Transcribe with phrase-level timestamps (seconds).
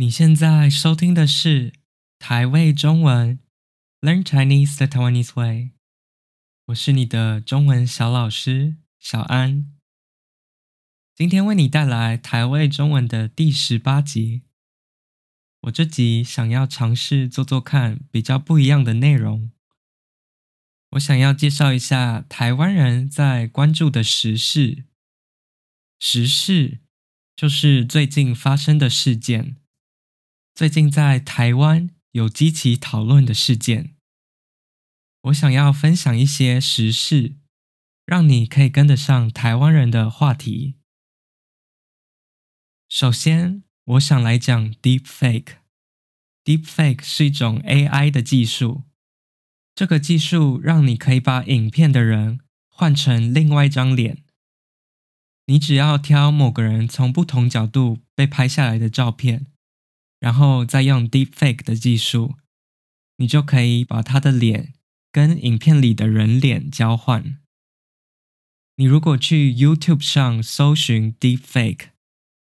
[0.00, 1.72] 你现在收听的是
[2.20, 3.40] 台味中文
[4.00, 5.72] Learn Chinese the Taiwanese Way，
[6.66, 9.72] 我是你的中文小老师小安。
[11.16, 14.42] 今天为你带来台味中文的第十八集。
[15.62, 19.50] 我这集想要尝试做做看比较不一样的内容。
[20.90, 24.84] 我想要介绍一下台湾人在关注的时事。
[25.98, 26.82] 时事
[27.34, 29.56] 就是最近发生的事件。
[30.58, 33.94] 最近在台湾有激起讨论的事件，
[35.20, 37.36] 我想要分享一些时事，
[38.04, 40.74] 让你可以跟得上台湾人的话题。
[42.88, 45.58] 首先，我想来讲 Deepfake。
[46.44, 48.82] Deepfake 是一种 AI 的技术，
[49.76, 54.24] 这个技术让你可以把影片的人换成另外一张脸。
[55.46, 59.46] 你只要挑某个人从不同角度被拍下来的照片。
[60.20, 62.36] 然后再用 Deepfake 的技术，
[63.16, 64.74] 你就可以把他的脸
[65.12, 67.38] 跟影片里的人脸交换。
[68.76, 71.88] 你如果去 YouTube 上搜寻 Deepfake，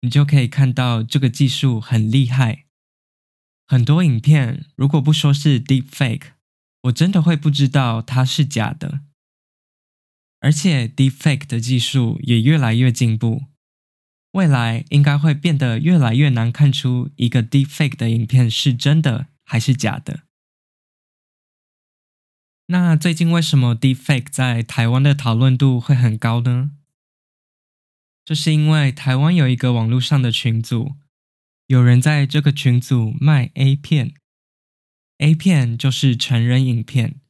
[0.00, 2.66] 你就可以看到这个技术很厉害。
[3.66, 6.32] 很多影片如果不说是 Deepfake，
[6.82, 9.00] 我真的会不知道它是假的。
[10.40, 13.44] 而且 Deepfake 的技术也越来越进步。
[14.32, 20.24] 未来应该会变得越来越难看出一个 deepfake 的影片是真的还是假的。
[22.66, 26.72] 那最近为什么 deepfake 在台湾的讨论度会很高呢？
[28.24, 30.96] 这是因为台湾有一个网络上的群组，
[31.66, 34.12] 有人在这个群组卖 A 片
[35.16, 37.22] ，A 片就是成人影片。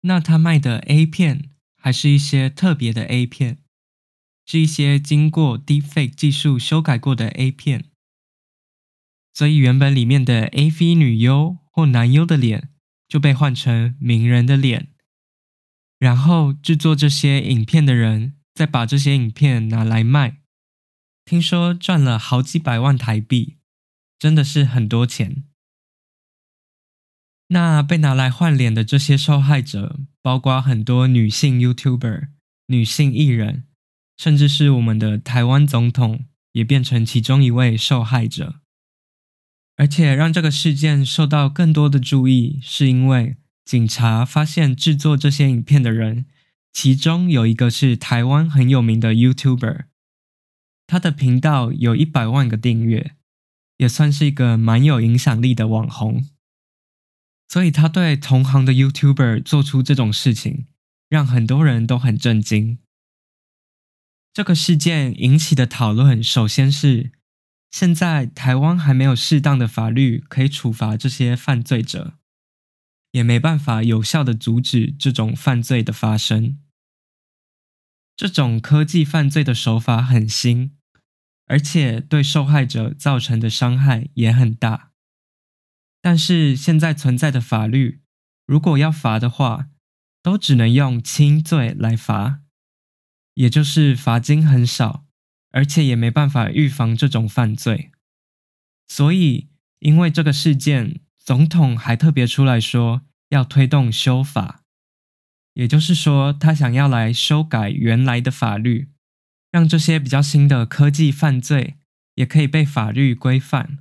[0.00, 3.63] 那他卖的 A 片还是一些特别的 A 片。
[4.46, 7.86] 是一些经过 Deepfake 技术修改过的 A 片，
[9.32, 12.70] 所以原本里面的 AV 女优或男优的脸
[13.08, 14.92] 就被换成名人的脸，
[15.98, 20.42] 然后制作这些影片的人再把这些影片拿来卖，
[21.24, 23.56] 听说赚了好几百万台币，
[24.18, 25.44] 真的是很多钱。
[27.48, 32.28] 那被拿来换脸的这些受害者，包括很多女性 YouTuber、
[32.66, 33.64] 女性艺人。
[34.16, 38.60] 甚至是我们的台湾总统也变成其中一位受害者，
[39.76, 46.26] 而且让这个事件受到更多的注意，是因为警察发现制作这些影片的人，
[46.72, 49.86] 其中有一个是台湾很有名的 YouTuber，
[50.86, 53.16] 他的频道有一百万个订阅，
[53.78, 56.24] 也算是一个蛮有影响力的网红，
[57.48, 60.66] 所以他对同行的 YouTuber 做出这种事情，
[61.08, 62.78] 让很多人都很震惊。
[64.34, 67.12] 这个事件引起的讨论，首先是
[67.70, 72.18] 现在台湾还没有适当的法律可以处罚这些犯罪者，
[73.12, 76.58] 也没办法有效的阻止这种犯罪的发生。
[78.16, 80.72] 这种科技犯罪的手法很新，
[81.46, 84.90] 而且对受害者造成的伤害也很大。
[86.02, 88.02] 但是现在存在的法律，
[88.46, 89.68] 如果要罚的话，
[90.20, 92.40] 都只能用轻罪来罚。
[93.34, 95.04] 也就是罚金很少，
[95.50, 97.90] 而且也没办法预防这种犯罪。
[98.88, 104.62] 所以，因为这个事件，总统还特别出来说要推动修法，
[105.54, 108.90] 也就是说，他想要来修改原来的法律，
[109.50, 111.76] 让这些比较新的科技犯罪
[112.14, 113.78] 也可以被法律规范。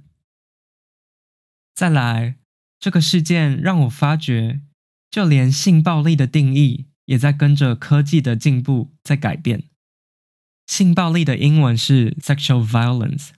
[1.76, 2.38] 再来，
[2.80, 4.62] 这个事件让我发觉，
[5.10, 6.88] 就连性暴力的定义。
[7.06, 9.64] 也在跟着科技的进步在改变。
[10.66, 13.30] 性暴力的英文是 sexual violence。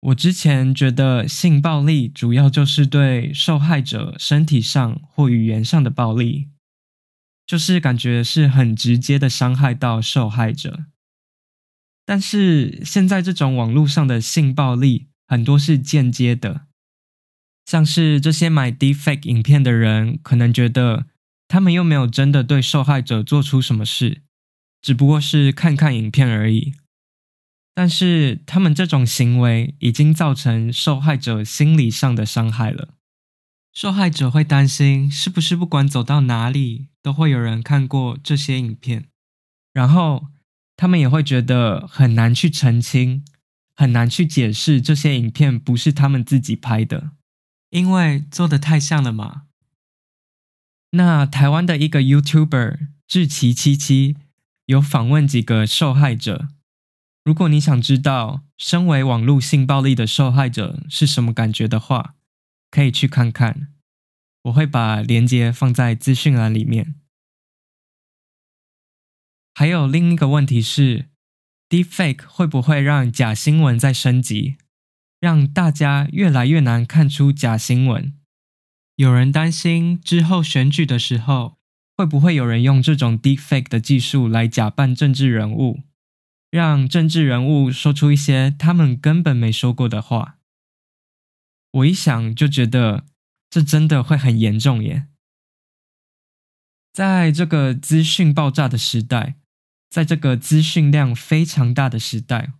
[0.00, 6.48] 我之前觉得性暴力主要就是对受害者身体上或语言上的暴力，
[7.46, 10.84] 就是感觉是很直接的伤害到受害者。
[12.04, 16.66] 但是现在这种网络上的性暴力很多是间接的，
[17.64, 21.06] 像是这些买 deepfake 影片的人可能觉得。
[21.50, 24.22] 他们又没有真的对受害者做出什么事，
[24.80, 26.74] 只不过是看看影片而已。
[27.74, 32.90] 但是他们这种行为已经造成受害者心理上的伤害了。
[33.72, 39.06] 受害者会担心，是不是不管走到哪里都会有人看过这些影片，
[39.72, 40.28] 然后
[40.76, 43.24] 他们也会觉得很难去澄清，
[43.74, 47.10] 很难去解释这些影片不是他们自己拍的，
[47.70, 49.46] 因为做的太像了嘛。
[50.92, 54.16] 那台湾的一个 YouTuber 志奇七七
[54.66, 56.48] 有访问几个受害者，
[57.24, 62.16] 如果你想知道身为网络性暴力的受害者是什么感觉的话，
[62.70, 63.68] 可以去看看。
[64.44, 66.94] 我会把链接放在资讯栏里面。
[69.54, 71.10] 还有另一个问题是
[71.68, 74.56] ，Deepfake 会不会让假新闻再升级，
[75.20, 78.14] 让大家越来越难看出假新闻？
[79.00, 81.56] 有人担心之后选举的时候，
[81.96, 85.80] 会不会有人用这种 Deepfake 的技术来假扮政治人物，
[86.50, 90.36] 让政治人物说出一些他们根本没说过的话？
[91.70, 93.06] 我一想就觉得。
[93.48, 95.08] 这真的会很严重耶！
[96.92, 99.34] 在这个资讯爆炸的时代，
[99.88, 102.52] 在这个资讯量非常大的时代，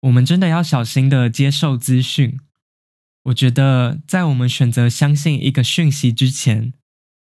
[0.00, 2.40] 我们真的要小心的接受资讯。
[3.28, 6.72] 我觉得，在我们选择相信一个讯息之前，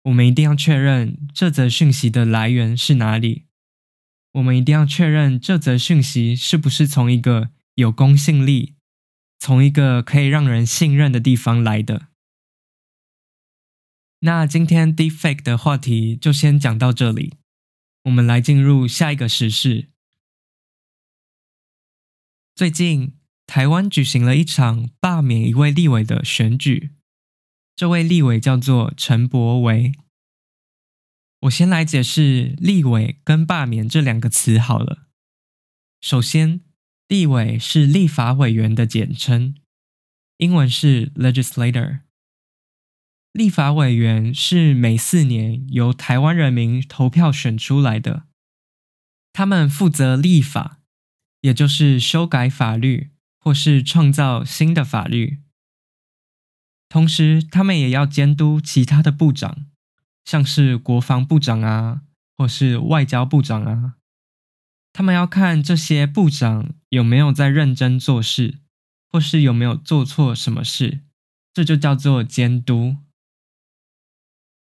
[0.04, 3.46] 我们一定要确认这则讯息的来源是哪里。
[4.32, 8.76] 我们一定要确认这则讯息是不是从一个有公信力、
[9.40, 12.06] 从一个可以让人信任的地方来的。
[14.20, 17.34] 那今天 Deepfake 的话题就先讲到这里，
[18.04, 19.88] 我们来进入下一个时事。
[22.54, 23.14] 最近，
[23.50, 26.90] 台湾举行了一场罢免一位立委的选举，
[27.74, 29.92] 这位立委叫做陈柏惟。
[31.40, 35.08] 我先来解释“立委”跟“罢免”这两个词好了。
[36.00, 36.60] 首先
[37.08, 39.56] ，“立委”是立法委员的简称，
[40.36, 42.02] 英文是 legislator。
[43.32, 48.28] 立法委员是每四年由台湾人民投票选出来的，
[49.32, 50.78] 他们负责立法，
[51.40, 53.10] 也就是修改法律
[53.40, 55.40] 或是创造新的法律。
[56.88, 59.66] 同时，他们也要监督其他的部长，
[60.24, 62.02] 像是国防部长啊，
[62.36, 63.94] 或是外交部长啊。
[64.92, 68.58] 他们要看这些部长有没有在认真做事，
[69.08, 71.02] 或是有没有做错什么事，
[71.54, 72.96] 这就叫做监督。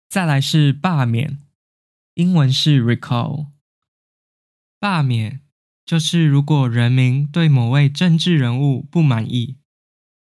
[0.10, 1.40] 再来是罢免，
[2.14, 3.48] 英文是 recall。
[4.80, 5.42] 罢免
[5.86, 9.58] 就是如果人民对某位政治人物不满意，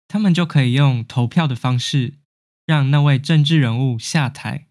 [0.07, 2.19] 他们就可以用投票的方式
[2.65, 4.67] 让那位政治人物下台，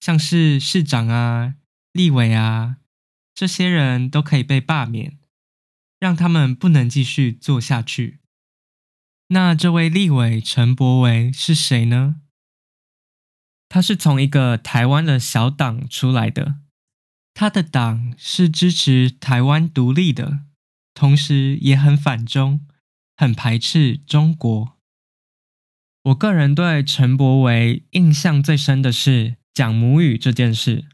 [0.00, 1.54] 像是市长啊、
[1.92, 2.78] 立委啊，
[3.34, 5.18] 这些人都可以被罢免，
[6.00, 8.20] 让他们不能继续做下去。
[9.28, 12.22] 那这位立委陈柏惟是谁呢？
[13.68, 16.56] 他是从一个台湾的小党出来的，
[17.38, 20.40] 他的党是支持台湾独立的，
[20.92, 22.66] 同时也很反中，
[23.16, 24.76] 很排斥中国。
[26.02, 30.86] 我个人对陈柏维印象最深的是讲母语这件事，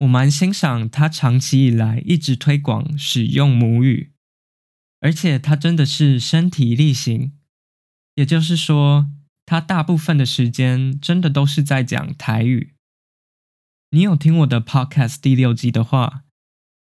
[0.00, 4.12] 我蛮欣赏他长期以来一直推广使用母语，
[5.00, 7.32] 而且他真的是身体力行，
[8.16, 9.10] 也就是说。
[9.44, 12.71] 他大部分的时间真的都是在讲台语。
[13.94, 16.24] 你有听我的 Podcast 第六集的话，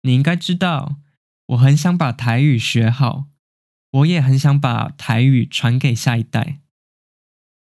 [0.02, 1.02] 你应该知道，
[1.50, 3.28] 我很想把台语学好，
[3.92, 6.62] 我也很想把台语传给下一代。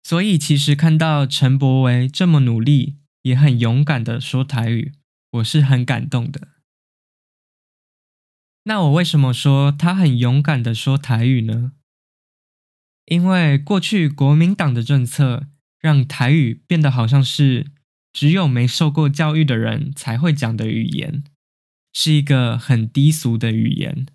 [0.02, 4.94] 所以，其实看到陈柏维这么努力，也很勇敢的说台语，
[5.30, 6.48] 我是很感动的。
[8.64, 11.74] 那我为什么说他很勇敢的说台语呢？
[13.04, 15.46] 因为过去国民党的政策
[15.78, 17.70] 让台语变得好像是
[18.12, 21.24] 只有没受过教育的人才会讲的语言，
[21.92, 24.06] 是一个很低俗的语言。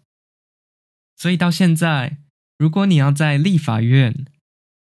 [1.15, 2.17] 所以到现在，
[2.57, 4.25] 如果你要在立法院，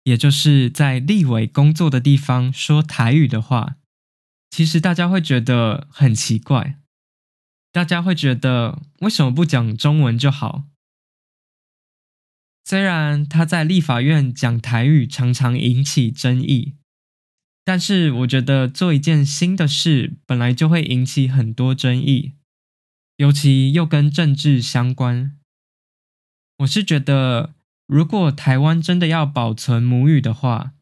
[0.02, 3.76] 也就是在立委工作的地方说台语的话，
[4.50, 6.78] 其实大家会觉得很奇怪，
[7.72, 10.64] 大家会觉得为什么不讲中文就好？
[12.64, 16.74] 虽然他在立法院讲台语常常引起争议，
[17.64, 22.34] 但是我觉得做一件新的事本来就会引起很多争议，
[23.16, 25.38] 尤其又跟政治相关。
[26.58, 27.54] 我是觉得，
[27.86, 30.72] 如果台湾真的要保存母语的话，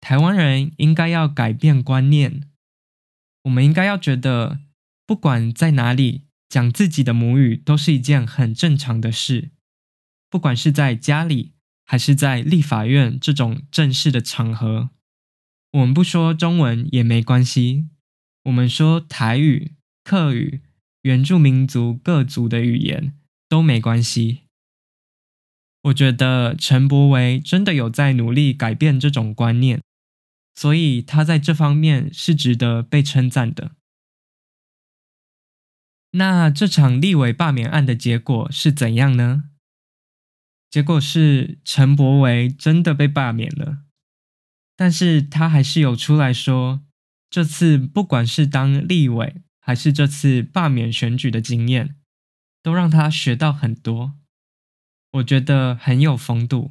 [0.00, 2.48] 台湾人应该要改变观念，
[3.44, 4.60] 我们应该要觉得，
[5.06, 9.50] 不管在哪里讲自己的母语都是一件很正常的事。
[10.30, 11.52] 不管是在家里
[11.84, 14.90] 还是在立法院这种正式的场合，
[15.72, 17.88] 我们不说中文也没关系。
[18.44, 20.62] 我们说台语、客语、
[21.02, 23.16] 原住民族各族的语言
[23.48, 24.40] 都没关系。
[25.82, 29.80] 我觉得陈柏惟真的有在努力改变这种观念，
[30.54, 33.72] 所以他在这方面是值得被称赞的。
[36.12, 39.44] 那这场立委罢免案的结果是怎样呢？
[40.68, 43.84] 结果是陈柏惟真的被罢免了，
[44.80, 46.80] 但是他还是有出来说，
[47.28, 51.96] 这次不管是当立委，还是这次罢免选举的经验，
[52.62, 54.14] 都让他学到很多，
[55.12, 56.70] 我觉得很有风度。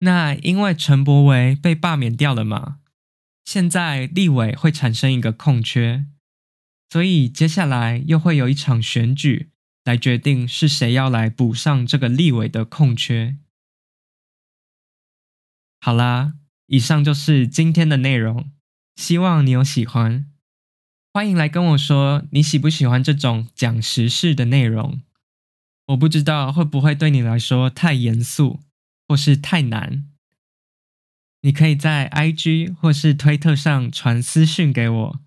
[0.00, 2.80] 那因为陈柏惟被罢免掉了嘛，
[3.44, 6.06] 现在立委会产生一个空缺，
[6.90, 9.50] 所以接下来又会有一场选举
[9.84, 13.36] 来决定是谁要来补上这个立委的空缺。
[15.84, 16.34] 好啦，
[16.66, 18.52] 以上就是今天的内容，
[18.94, 20.30] 希望你有喜欢。
[21.12, 25.02] 欢迎来跟我说你喜不喜欢这种讲时事的内容。
[25.86, 28.60] 我不知道会不会对你来说太严肃，
[29.08, 30.04] 或是太难。
[31.40, 35.20] 你可以在 IG 或是推特上传私讯给我，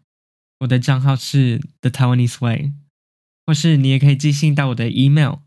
[0.60, 2.72] 我的账号是 The Taiwanese Way，
[3.46, 5.40] 或是你也可以寄信到我的 email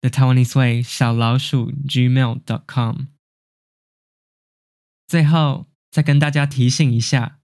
[0.00, 3.13] The Taiwanese Way 小老鼠 gmail.com。
[5.06, 7.38] 最后再跟大家提醒一下，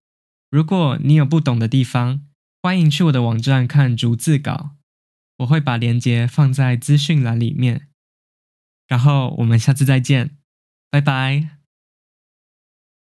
[0.51, 2.27] 如果你有不懂的地方，
[2.63, 4.77] 欢迎去我的网站看逐字稿，
[5.39, 7.89] 我会把链接放在资讯栏里面。
[8.89, 10.37] 然后我们下次再见，
[10.91, 11.60] 拜拜。